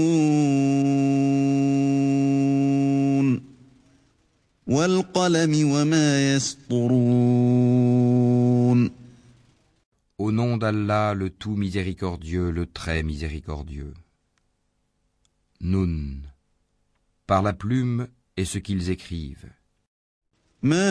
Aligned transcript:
والقلم 4.67 5.71
وما 5.71 6.35
يسطرون 6.35 7.77
Au 10.19 10.31
nom 10.31 10.57
d'Allah, 10.57 11.13
le 11.13 11.29
tout 11.29 11.55
miséricordieux, 11.55 12.51
le 12.51 12.65
très 12.65 13.01
miséricordieux. 13.01 13.93
Nun. 15.61 16.23
Par 17.27 17.43
la 17.43 17.53
plume 17.53 18.09
et 18.35 18.43
ce 18.43 18.57
qu'ils 18.57 18.89
écrivent. 18.89 19.49
ما 20.63 20.89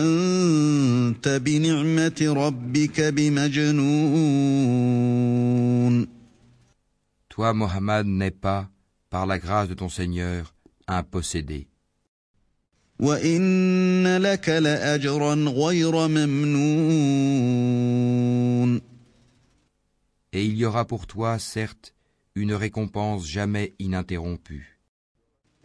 أنت 0.00 1.28
بنعمة 1.28 2.34
ربك 2.36 3.00
بمجنون 3.00 4.56
Toi, 7.28 7.52
Mohammed, 7.52 8.06
n'es 8.06 8.30
pas, 8.30 8.70
par 9.10 9.26
la 9.26 9.38
grâce 9.38 9.68
de 9.68 9.74
ton 9.74 9.90
Seigneur, 9.90 10.54
un 10.88 11.02
possédé. 11.02 11.66
وإن 13.00 14.16
لك 14.16 14.48
لأجرا 14.48 15.34
غير 15.34 16.08
ممنون 16.08 17.56
Et 20.32 20.44
il 20.44 20.56
y 20.56 20.64
aura 20.64 20.84
pour 20.86 21.06
toi, 21.06 21.38
certes, 21.38 21.94
une 22.34 22.54
récompense 22.54 23.26
jamais 23.26 23.74
ininterrompue. 23.78 24.78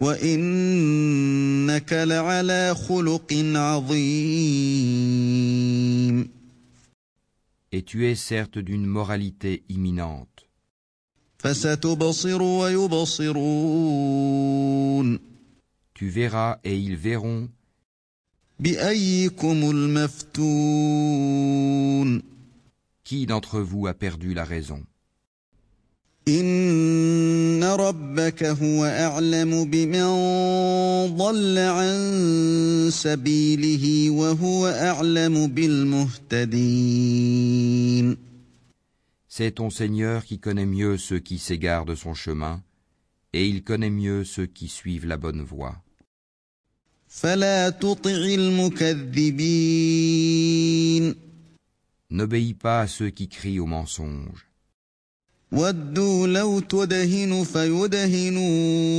وإنك 0.02 1.94
لعلى 1.94 2.76
خلق 2.76 3.34
عظيم 3.56 4.82
Et 7.74 7.84
tu 7.84 8.06
es 8.06 8.16
certes 8.16 8.58
d'une 8.60 8.86
moralité 8.86 9.64
imminente. 9.70 10.46
فستبصر 11.38 12.42
ويبصرون 12.42 13.42
Tu 15.94 16.10
verras 16.10 16.58
et 16.64 16.78
ils 16.78 16.96
verront 16.98 17.50
بأيكم 18.60 19.70
المفتون 19.70 21.32
qui 23.04 23.26
d'entre 23.26 23.60
vous 23.62 23.88
a 23.88 23.94
perdu 23.94 24.34
la 24.34 24.44
raison. 24.46 24.84
إن 26.28 26.95
ربك 27.66 28.44
هو 28.44 28.86
أعلم 28.86 29.66
بمن 29.66 30.06
ضل 31.18 31.58
عن 31.58 32.90
سبيله 32.92 34.10
وهو 34.10 34.68
أعلم 34.68 35.48
بالمهتدين 35.48 36.92
C'est 39.28 39.52
ton 39.52 39.70
Seigneur 39.70 40.26
qui 40.26 40.40
connaît 40.40 40.66
mieux 40.66 40.98
ceux 40.98 41.20
qui 41.20 41.38
s'égarent 41.40 41.86
de 41.86 41.96
son 41.96 42.14
chemin, 42.14 42.62
et 43.32 43.48
il 43.48 43.64
connaît 43.64 43.90
mieux 43.90 44.26
ceux 44.26 44.46
qui 44.46 44.68
suivent 44.68 45.08
la 45.08 45.18
bonne 45.18 45.42
voie. 45.42 45.82
فلا 47.08 47.70
تطع 47.70 48.12
المكذبين 48.36 49.62
N'obéis 52.12 52.54
pas 52.54 52.82
à 52.82 52.88
ceux 52.88 53.10
qui 53.10 53.30
crient 53.30 53.60
au 53.62 53.66
mensonge. 53.66 54.46
ودوا 55.56 56.28
لو 56.28 56.60
تدهن 56.60 57.44
فيدهنون 57.44 58.92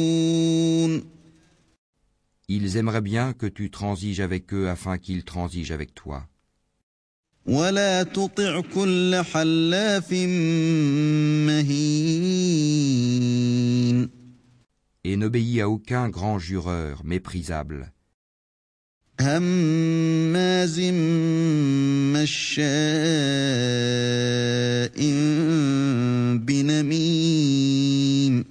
Ils 2.48 2.76
aimeraient 2.76 3.00
bien 3.00 3.32
que 3.32 3.46
tu 3.46 3.70
transiges 3.70 4.20
avec 4.20 4.52
eux 4.52 4.68
afin 4.68 4.98
qu'ils 4.98 5.24
transigent 5.24 5.72
avec 5.72 5.94
toi. 5.94 6.28
ولا 7.46 8.02
تطع 8.02 8.60
كل 8.60 9.22
حلاف 9.32 10.12
مهين 11.46 12.62
Et 15.04 15.16
n'obéis 15.16 15.60
à 15.60 15.68
aucun 15.68 16.08
grand 16.08 16.38
jureur 16.38 17.04
méprisable, 17.04 17.92
هماز 19.22 20.80
مشاء 22.14 22.62
بنميم 26.38 28.44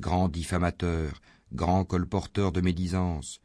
grand 0.00 0.28
diffamateur, 0.28 1.20
grand 1.54 1.84
colporteur 1.84 2.52
de 2.52 2.60
médisance, 2.60 3.40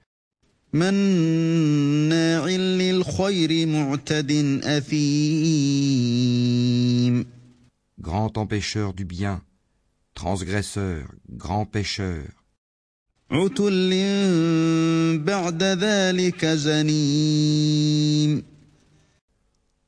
مناع 0.73 2.47
للخير 2.47 3.67
معتد 3.67 4.31
أثيم 4.63 6.05
grand 8.01 8.37
empêcheur 8.37 8.93
du 8.93 9.05
bien, 9.05 9.41
transgresseur, 10.15 11.07
grand 11.29 11.65
pécheur, 11.65 12.43
عتل 13.33 13.91
بعد 15.25 15.63
ذلك 15.63 16.45
زنيم 16.45 18.43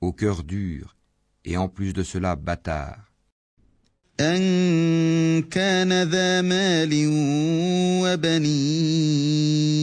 au 0.02 0.12
cœur 0.12 0.44
dur, 0.44 0.96
et 1.46 1.58
en 1.58 1.68
plus 1.68 1.94
de 1.94 2.04
cela 2.04 2.36
bâtard, 2.36 3.12
أن 4.20 5.42
كان 5.42 6.04
ذا 6.04 6.42
مال 6.42 7.08
وبنين 8.02 9.76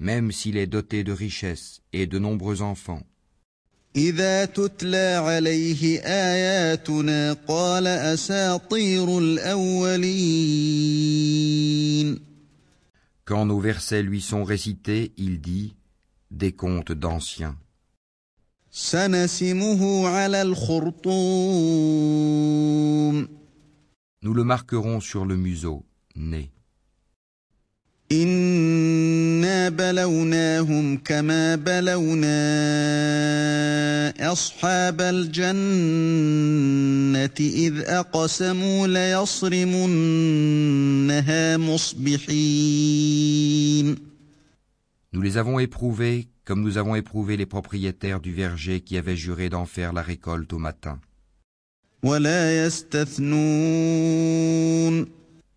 même 0.00 0.32
s'il 0.32 0.56
est 0.56 0.66
doté 0.66 1.04
de 1.04 1.12
richesses 1.12 1.80
et 1.92 2.06
de 2.06 2.18
nombreux 2.18 2.62
enfants. 2.62 3.02
إذا 3.96 4.44
تتلى 4.44 5.20
عليه 5.22 6.00
آياتنا 6.00 7.32
قال 7.32 7.86
أساطير 7.86 9.18
الأولين 9.18 10.64
Quand 13.24 13.46
nos 13.46 13.58
versets 13.60 14.02
lui 14.02 14.20
sont 14.20 14.44
récités, 14.44 15.12
il 15.16 15.40
dit 15.40 15.74
des 16.30 16.52
contes 16.52 16.92
d'anciens. 16.92 17.56
سنسمه 18.70 20.08
على 20.08 20.42
الخرطوم 20.42 21.04
Nous 24.22 24.34
le 24.34 24.44
marquerons 24.44 25.00
sur 25.00 25.24
le 25.24 25.36
museau, 25.36 25.84
nez. 26.16 26.50
إنا 28.22 29.68
بلوناهم 29.68 30.96
كما 30.96 31.56
بلونا 31.56 32.44
أصحاب 34.32 35.00
الجنة 35.00 35.54
إذ 37.40 37.80
أقسموا 37.80 38.86
ليصرمنها 38.86 39.96
مصبحين 41.56 42.84
Nous 45.12 45.22
les 45.22 45.36
avons 45.36 45.58
éprouvés 45.60 46.26
comme 46.44 46.62
nous 46.62 46.76
avons 46.76 46.94
éprouvé 46.94 47.36
les 47.36 47.46
propriétaires 47.46 48.20
du 48.20 48.32
verger 48.32 48.80
qui 48.80 48.98
avaient 48.98 49.16
juré 49.16 49.48
d'en 49.48 49.64
faire 49.64 49.92
la 49.94 50.02
récolte 50.02 50.52
au 50.52 50.58
matin, 50.58 50.98
ولا 52.02 52.66
يستثنون 52.66 53.24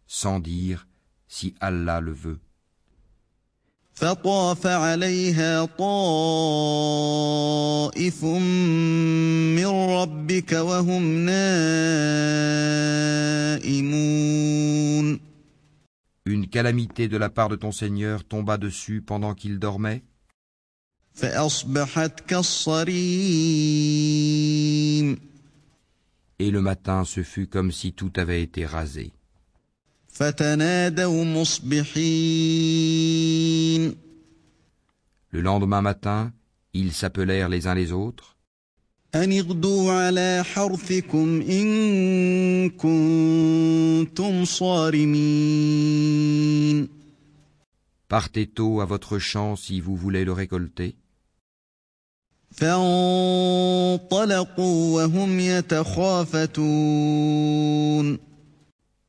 sans 0.07 0.39
dire 0.39 0.87
«si 1.31 1.55
Allah 1.59 2.01
le 2.01 2.13
veut. 2.13 2.39
فطاف 3.93 4.67
عليها 4.67 5.65
طائف 5.65 5.83
من 8.23 9.65
ربك 9.65 10.51
وهم 10.51 11.25
نائمون 11.25 11.67
Une 16.27 16.47
calamité 16.47 17.07
de 17.07 17.17
la 17.17 17.29
part 17.29 17.49
de 17.49 17.55
ton 17.55 17.71
Seigneur 17.71 18.23
tomba 18.23 18.57
dessus 18.57 19.01
pendant 19.01 19.33
qu'il 19.33 19.57
dormait, 19.59 20.03
فأصبحت 21.13 22.19
كالصريم 22.27 23.67
et 26.39 26.51
le 26.51 26.61
matin 26.61 27.03
ce 27.03 27.23
fut 27.23 27.47
comme 27.47 27.71
si 27.71 27.93
tout 27.93 28.11
avait 28.15 28.43
été 28.43 28.65
rasé. 28.65 29.11
فتنادوا 30.21 31.23
مصبحين 31.23 32.87
Le 35.31 35.41
lendemain 35.41 35.81
matin, 35.81 36.31
ils 36.73 36.93
s'appelèrent 36.93 37.49
les 37.49 37.67
uns 37.67 37.75
les 37.75 37.91
autres, 37.91 38.37
أن 39.15 39.31
اغدوا 39.31 39.91
على 39.91 40.43
حرثكم 40.43 41.41
إن 41.41 42.69
كنتم 42.69 44.45
صارمين 44.45 45.77
Partez 48.09 48.47
tôt 48.47 48.79
à 48.79 48.85
votre 48.85 49.19
champ 49.19 49.57
si 49.57 49.81
vous 49.81 49.95
voulez 49.97 50.23
le 50.25 50.31
récolter. 50.33 50.95
فانطلقوا 52.51 54.05
وهم 55.03 55.39
يتخافتون 55.39 56.57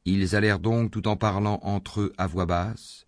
Ils 0.06 0.36
allèrent 0.36 0.60
donc 0.60 0.92
tout 0.92 1.08
en 1.08 1.16
parlant 1.16 1.60
entre 1.64 2.02
eux 2.02 2.14
à 2.18 2.28
voix 2.28 2.46
basse. 2.46 3.06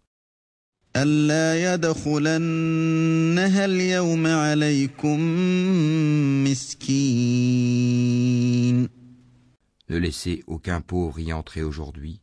Ne 9.89 9.97
laissez 9.97 10.43
aucun 10.47 10.79
pauvre 10.81 11.19
y 11.19 11.33
entrer 11.33 11.63
aujourd'hui. 11.63 12.21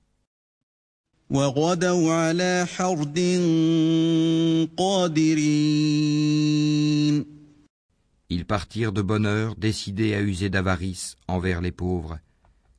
Ils 8.30 8.46
partirent 8.46 8.92
de 8.92 9.02
bonne 9.02 9.26
heure, 9.26 9.54
décidés 9.56 10.14
à 10.14 10.22
user 10.22 10.48
d'avarice 10.48 11.16
envers 11.28 11.60
les 11.60 11.72
pauvres, 11.72 12.19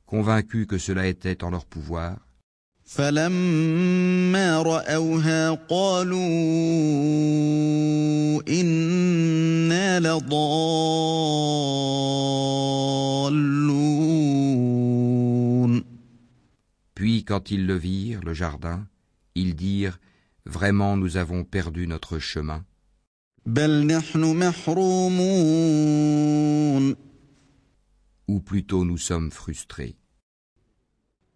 convaincus 0.05 0.67
que 0.67 0.77
cela 0.77 1.07
était 1.07 1.43
en 1.43 1.49
leur 1.51 1.65
pouvoir. 1.65 2.17
فلما 2.89 4.61
رأوها 4.61 5.51
قالوا 5.69 6.19
إنا 8.49 9.99
لضالون 9.99 10.59
Puis 16.95 17.23
quand 17.23 17.51
ils 17.51 17.65
le 17.65 17.75
virent, 17.75 18.23
le 18.25 18.33
jardin, 18.33 18.87
ils 19.35 19.55
dirent 19.55 19.99
Vraiment 20.45 20.97
nous 20.97 21.17
avons 21.17 21.43
perdu 21.43 21.85
notre 21.87 22.17
chemin. 22.19 22.63
بل 23.45 23.85
نحن 23.85 24.35
محرومون 24.37 25.09
Ou 28.27 28.39
plutôt 28.39 28.85
nous 28.85 28.97
sommes 28.97 29.31
frustrés. 29.31 29.95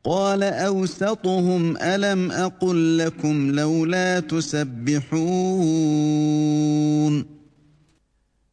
قال 0.05 0.43
أوسطهم 0.43 1.77
ألم 1.77 2.31
أقل 2.31 2.97
لكم 2.97 3.51
لولا 3.51 4.19
تسبحون 4.19 5.13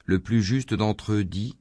Le 0.07 0.19
plus 0.19 0.43
juste 0.43 0.75
d'entre 0.75 1.13
eux 1.13 1.25
dit 1.25 1.57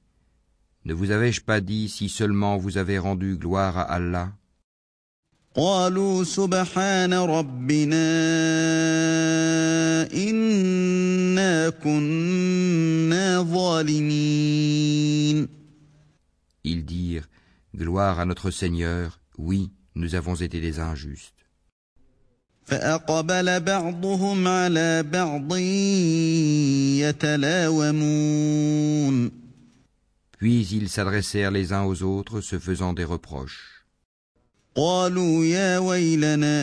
Ne 0.86 0.94
vous 0.94 1.12
avais-je 1.12 1.42
pas 1.42 1.60
dit 1.62 1.90
si 1.90 2.08
seulement 2.10 2.58
vous 2.58 2.78
avez 2.78 2.98
rendu 3.00 3.36
gloire 3.38 3.78
à 3.78 3.84
Allah 3.84 4.30
قالوا 5.56 6.24
سبحان 6.24 7.14
ربنا 7.14 8.10
إنا 10.14 11.70
كنا 11.70 13.42
ظالمين 13.44 15.10
Ils 16.64 16.86
dirent 16.86 17.28
Gloire 17.76 18.20
à 18.20 18.26
notre 18.26 18.52
Seigneur, 18.52 19.20
oui, 19.38 19.72
nous 19.96 20.16
avons 20.16 20.36
été 20.36 20.60
des 20.60 20.80
injustes. 20.80 21.36
فأقبل 22.66 23.60
بعضهم 23.60 24.48
على 24.48 25.04
بعض 25.04 25.56
يتلاومون 28.00 29.32
Puis 30.40 30.68
ils 30.72 30.90
s'adressèrent 30.90 31.52
les 31.52 31.74
uns 31.74 31.84
aux 31.84 32.02
autres, 32.04 32.40
se 32.42 32.58
faisant 32.60 32.94
des 32.94 33.04
reproches. 33.04 33.80
قالوا 34.76 35.46
يا 35.46 35.78
ويلنا 35.78 36.60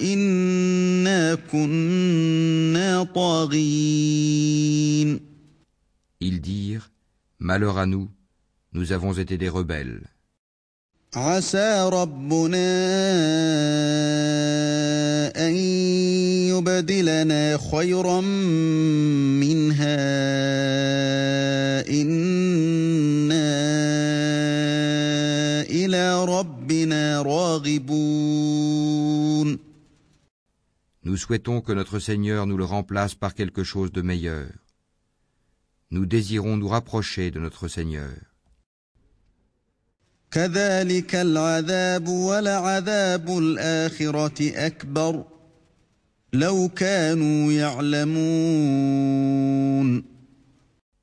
إنا 0.00 1.34
كنا 1.34 3.04
طاغين 3.04 4.12
Ils 6.20 6.40
dirent 6.40 6.90
Malheur 7.38 7.78
à 7.78 7.86
nous, 7.86 8.10
nous 8.72 8.92
avons 8.92 9.12
été 9.12 9.36
des 9.38 9.48
rebelles. 9.48 10.02
عسى 11.14 11.90
ربنا 11.92 12.56
أن 15.36 15.52
يبدلنا 16.48 17.58
خيرا 17.58 18.20
منها 19.40 19.96
إنا 21.90 23.52
إلى 25.62 26.24
ربنا 26.24 27.22
راغبون 27.22 28.92
Nous 31.04 31.16
souhaitons 31.16 31.60
que 31.60 31.72
notre 31.72 31.98
Seigneur 31.98 32.46
nous 32.46 32.56
le 32.56 32.64
remplace 32.64 33.14
par 33.14 33.34
quelque 33.34 33.64
chose 33.64 33.90
de 33.92 34.00
meilleur. 34.02 34.46
nous 35.91 36.05
désirons 36.05 36.57
nous 36.57 36.67
rapprocher 36.67 37.31
de 37.31 37.39
notre 37.39 37.67
Seigneur. 37.67 38.11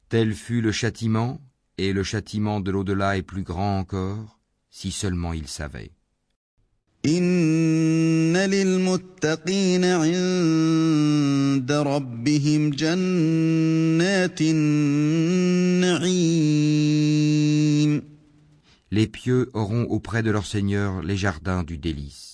Tel 0.09 0.35
fut 0.35 0.61
le 0.61 0.73
châtiment, 0.73 1.41
et 1.79 1.93
le 1.93 2.03
châtiment 2.05 2.61
de 2.61 2.71
l'au-delà 2.71 3.17
est 3.17 3.23
plus 3.23 3.43
grand 3.43 3.79
encore, 3.79 4.39
si 4.71 4.93
seulement 4.93 5.33
ils 5.33 5.49
savaient. 5.49 5.91
للمتقين 8.44 9.86
عند 9.86 11.72
ربهم 11.72 12.70
جنات 12.70 14.42
النعيم 14.42 15.20
Les 18.92 19.06
pieux 19.08 19.50
auront 19.54 19.84
auprès 19.84 20.24
de 20.24 20.32
leur 20.32 20.46
Seigneur 20.48 21.04
les 21.04 21.16
jardins 21.18 21.64
du 21.64 21.78
délice. 21.78 22.30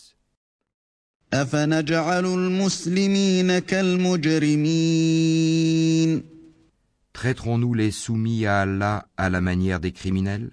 أفنجعل 1.33 2.25
المسلمين 2.25 3.59
كالمجرمين 3.59 4.75
Traiterons-nous 7.13 7.73
les 7.73 7.91
soumis 7.91 8.45
à 8.45 8.61
Allah 8.61 9.07
à 9.17 9.29
la 9.29 9.41
manière 9.41 9.79
des 9.79 9.91
criminels 9.91 10.51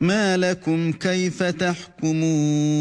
ما 0.00 0.36
لكم 0.36 0.92
كيف 0.92 1.42
تحكمون 1.42 2.78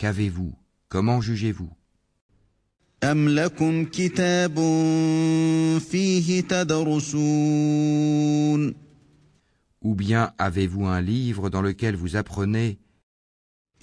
Qu'avez-vous 0.00 0.54
Comment 0.88 1.20
jugez-vous 1.20 1.70
أم 3.04 3.28
لكم 3.28 3.84
كتاب 3.84 4.54
فيه 5.90 6.40
تدرسون 6.40 7.66
Ou 9.84 9.94
bien 9.94 10.32
avez-vous 10.38 10.86
un 10.86 11.00
livre 11.00 11.50
dans 11.50 11.62
lequel 11.62 11.94
vous 11.96 12.16
apprenez 12.16 12.76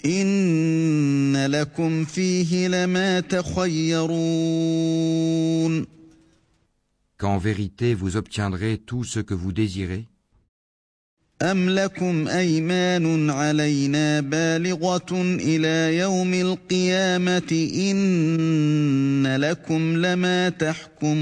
إن 0.06 1.46
لكم 1.46 2.04
فيه 2.04 2.68
لما 2.68 3.20
تخيرون 3.20 4.64
qu'en 7.16 7.38
vérité 7.38 7.94
vous 7.94 8.16
obtiendrez 8.16 8.78
tout 8.78 9.04
ce 9.04 9.20
que 9.20 9.34
vous 9.34 9.52
désirez 9.52 10.08
أم 11.44 11.70
لكم 11.70 12.28
أيمان 12.28 13.30
علينا 13.30 14.20
بالغة 14.20 15.22
إلى 15.22 15.98
يوم 15.98 16.34
القيامة 16.34 17.68
إن 17.90 19.36
لكم 19.36 19.96
لما 19.96 20.48
تحكمون 20.48 21.14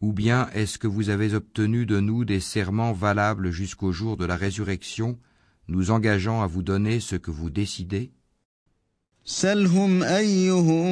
Ou 0.00 0.12
bien 0.12 0.48
est-ce 0.54 0.78
que 0.78 0.86
vous 0.86 1.08
avez 1.08 1.34
obtenu 1.34 1.86
de 1.86 1.98
nous 1.98 2.24
des 2.26 2.40
serments 2.40 2.92
valables 2.92 3.50
jusqu'au 3.50 3.90
jour 3.90 4.16
de 4.16 4.26
la 4.26 4.36
résurrection, 4.36 5.18
nous 5.66 5.90
engageant 5.90 6.42
à 6.42 6.46
vous 6.46 6.62
donner 6.62 7.00
ce 7.00 7.16
que 7.16 7.32
vous 7.32 7.50
décidez 7.50 8.12
سلهم 9.26 10.02
أيهم 10.02 10.88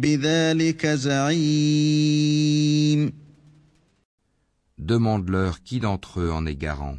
بذلك 0.00 0.86
زعيم 0.86 1.96
Demande-leur 4.80 5.62
qui 5.62 5.80
d'entre 5.80 6.20
eux 6.20 6.30
en 6.30 6.46
est 6.46 6.56
garant. 6.56 6.98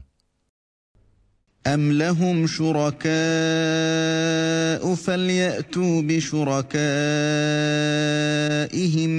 أم 1.67 1.91
لهم 1.91 2.47
شركاء 2.47 3.07
فليأتوا 4.95 6.01
بشركائهم 6.01 6.71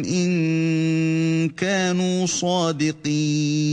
إن 0.04 1.48
كانوا 1.48 2.26
صادقين 2.26 3.68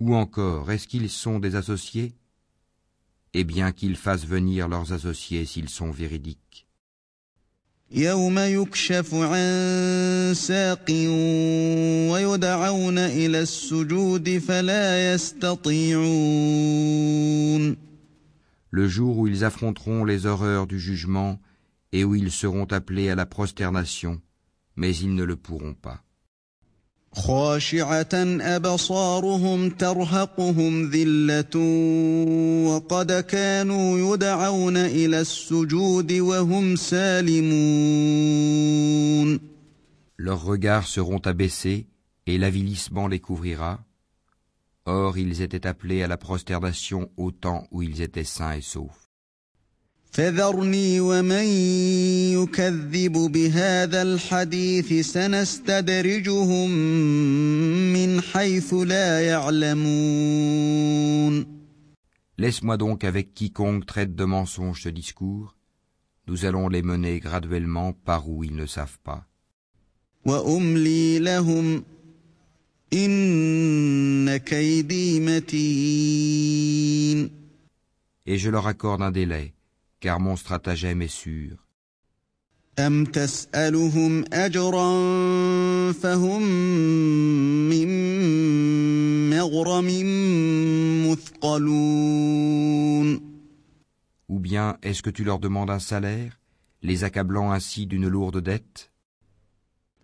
Ou 0.00 0.14
encore, 0.16 0.70
est-ce 0.72 0.88
qu'ils 0.88 1.08
sont 1.08 1.38
des 1.38 1.54
associés 1.56 2.12
Eh 3.32 3.44
bien 3.44 3.72
qu'ils 3.72 3.96
fassent 3.96 4.26
venir 4.26 4.68
leurs 4.68 4.92
associés 4.92 5.44
s'ils 5.46 5.70
sont 5.70 5.90
véridiques. 5.92 6.66
يوم 7.94 8.38
يكشف 8.38 9.14
عن 9.14 10.32
ساق 10.34 10.90
ويدعون 12.10 12.98
إلى 12.98 13.40
السجود 13.40 14.38
فلا 14.38 15.14
يستطيعون 15.14 16.14
Le 18.72 18.88
jour 18.88 19.18
où 19.18 19.28
ils 19.28 19.44
affronteront 19.44 20.04
les 20.04 20.26
horreurs 20.26 20.66
du 20.66 20.80
jugement 20.80 21.38
et 21.92 22.02
où 22.02 22.16
ils 22.16 22.32
seront 22.32 22.64
appelés 22.64 23.08
à 23.08 23.14
la 23.14 23.26
prosternation, 23.26 24.20
mais 24.74 24.96
ils 24.96 25.14
ne 25.14 25.22
le 25.22 25.36
pourront 25.36 25.74
pas. 25.74 26.02
خاشعة 27.14 28.14
أبصارهم 28.40 29.70
ترهقهم 29.70 30.90
ذلة 30.90 31.56
وقد 32.68 33.12
كانوا 33.12 34.14
يدعون 34.14 34.76
إلى 34.76 35.20
السجود 35.20 36.12
وهم 36.12 36.76
سالمون 36.76 38.34
Leurs 40.16 40.44
regards 40.44 40.86
seront 40.86 41.18
abaissés 41.26 41.86
et 42.26 42.38
l'avilissement 42.38 43.08
les 43.08 43.18
couvrira. 43.20 43.84
Or, 44.86 45.18
ils 45.18 45.42
étaient 45.42 45.66
appelés 45.66 46.02
à 46.02 46.08
la 46.08 46.16
prosternation 46.16 47.10
au 47.16 47.30
temps 47.32 47.66
où 47.70 47.82
ils 47.82 48.00
étaient 48.00 48.24
sains 48.24 48.52
et 48.52 48.60
saufs. 48.60 49.07
فذرني 50.14 51.00
ومن 51.00 51.44
يكذب 52.38 53.12
بهذا 53.12 54.02
الحديث 54.02 55.06
سنستدرجهم 55.06 56.70
من 57.92 58.20
حيث 58.20 58.74
لا 58.74 59.20
يعلمون 59.26 60.34
Laisse-moi 62.36 62.76
donc 62.76 63.04
avec 63.04 63.32
quiconque 63.34 63.86
traite 63.86 64.14
de 64.16 64.24
mensonge 64.24 64.82
ce 64.82 64.88
discours. 64.88 65.54
Nous 66.26 66.44
allons 66.46 66.68
les 66.68 66.82
mener 66.82 67.20
graduellement 67.20 67.92
par 67.92 68.28
où 68.28 68.42
ils 68.44 68.56
ne 68.56 68.66
savent 68.66 68.98
pas. 69.04 69.26
وأملي 70.26 71.18
لهم 71.18 71.84
إن 72.92 74.36
كيدي 74.36 75.20
متين 75.20 76.24
Et 78.26 78.38
je 78.38 78.48
leur 78.48 78.66
accorde 78.66 79.02
un 79.02 79.10
délai, 79.10 79.52
car 80.00 80.20
mon 80.20 80.36
stratagème 80.36 81.02
est 81.02 81.08
sûr. 81.08 81.64
أم 82.78 83.04
تسألهم 83.04 84.24
أجرا 84.32 84.92
فهم 85.92 86.42
من 87.70 87.88
مغرم 89.30 89.86
مثقلون 91.10 92.54
Ou 94.28 94.40
bien 94.40 94.76
est-ce 94.82 95.02
que 95.02 95.10
tu 95.10 95.22
leur 95.22 95.38
demandes 95.38 95.70
un 95.70 95.78
salaire, 95.78 96.40
les 96.82 97.04
accablant 97.04 97.52
ainsi 97.52 97.86
d'une 97.86 98.08
lourde 98.08 98.42
dette 98.42 98.90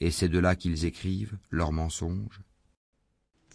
Et 0.00 0.10
c'est 0.10 0.28
de 0.28 0.38
là 0.38 0.56
qu'ils 0.56 0.84
écrivent 0.84 1.36
leurs 1.50 1.72
mensonges. 1.72 2.40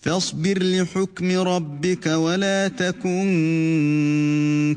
فاصبر 0.05 0.63
لحكم 0.63 1.31
ربك 1.31 2.07
ولا 2.07 2.67
تكن 2.67 3.25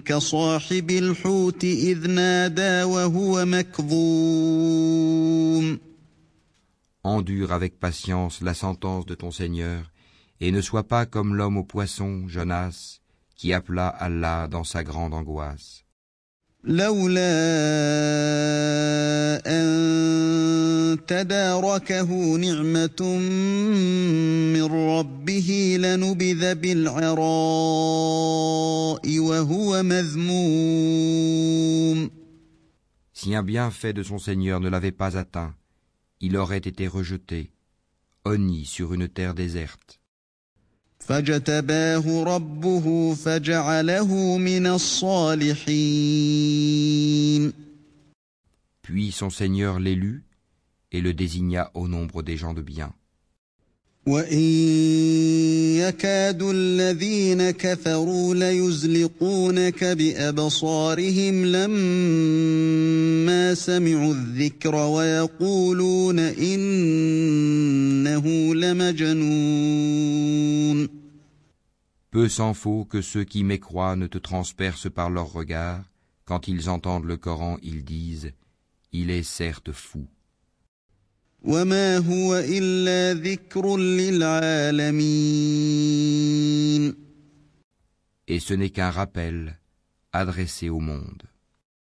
كصاحب 0.05 0.91
الحوت 0.91 1.65
إذ 1.65 2.11
نادى 2.11 2.83
وهو 2.83 3.45
مكظوم 3.45 4.99
Endure 7.05 7.53
avec 7.53 7.79
patience 7.79 8.41
la 8.43 8.55
sentence 8.55 9.07
de 9.07 9.15
ton 9.15 9.31
Seigneur, 9.31 9.93
et 10.41 10.51
ne 10.51 10.61
sois 10.61 10.89
pas 10.89 11.07
comme 11.07 11.35
l'homme 11.37 11.57
au 11.59 11.65
poisson, 11.65 12.27
Jonas, 12.27 13.01
qui 13.37 13.53
appela 13.53 13.89
Allah 13.89 14.49
dans 14.49 14.65
sa 14.65 14.83
grande 14.83 15.15
angoisse. 15.15 15.85
لولا 16.65 17.31
أن 19.47 19.92
تداركه 21.07 22.37
نعمة 22.37 23.03
من 24.55 24.65
ربه 24.65 25.77
لنبذ 25.81 26.55
بالعراء 26.55 27.19
وهو 29.19 29.83
مذموم 29.83 30.99
Si 33.13 33.35
un 33.35 33.43
bienfait 33.43 33.93
de 33.93 34.03
son 34.05 34.19
Seigneur 34.19 34.61
ne 34.61 34.69
l'avait 34.69 34.93
pas 34.93 35.17
atteint, 35.19 35.55
il 36.21 36.37
aurait 36.37 36.59
été 36.59 36.87
rejeté, 36.87 37.51
honni 38.25 38.65
sur 38.65 38.95
une 38.95 39.09
terre 39.09 39.35
déserte. 39.35 39.99
فاجتباه 40.99 42.23
ربه 42.25 43.15
فجعله 43.15 44.37
من 44.39 44.67
الصالحين 44.67 45.69
Puis 48.83 49.13
son 49.13 49.31
Seigneur 49.31 49.79
l'élut 49.81 50.25
et 50.93 51.01
le 51.01 51.15
désigna 51.15 51.71
au 51.75 51.89
nombre 51.89 52.23
des 52.23 52.37
gens 52.37 52.55
de 52.55 52.63
bien. 52.63 52.93
وإن 54.09 54.39
يكاد 55.77 56.43
الذين 56.43 57.51
كفروا 57.51 58.35
ليزلقونك 58.35 59.85
بأبصارهم 59.85 61.47
لما 61.47 63.55
سمعوا 63.55 64.15
الذكر 64.15 64.75
ويقولون 64.75 66.19
إنه 66.19 66.95
لمجنون 68.55 70.09
Peu 72.11 72.27
s'en 72.31 72.55
faut 72.55 72.87
que 72.87 73.03
ceux 73.03 73.25
qui 73.25 73.45
mécroient 73.45 73.95
ne 73.95 74.07
te 74.07 74.17
transpercent 74.17 74.89
par 74.89 75.11
leurs 75.11 75.31
regards. 75.31 75.85
Quand 76.25 76.49
ils 76.49 76.71
entendent 76.71 77.05
le 77.05 77.19
Coran, 77.19 77.59
ils 77.63 77.85
disent 77.85 78.33
Il 78.95 79.11
est 79.11 79.23
certes 79.23 79.73
fou. 79.73 80.07
وما 81.43 81.99
هو 81.99 82.37
إلا 82.37 83.21
ذكر 83.21 83.77
للعالمين 83.77 85.49
Et 88.31 88.41
ce 88.41 88.53
n'est 88.53 88.69
qu'un 88.71 88.91
rappel 88.91 89.59
adressé 90.13 90.69
au 90.69 90.81
monde. 90.81 91.23